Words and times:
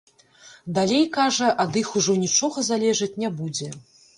Далей, 0.77 1.03
кажа, 1.17 1.49
ад 1.65 1.77
іх 1.81 1.91
ужо 2.01 2.15
нічога 2.25 2.67
залежаць 2.71 3.13
не 3.25 3.29
будзе. 3.43 3.69